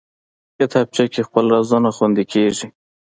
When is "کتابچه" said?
0.57-1.03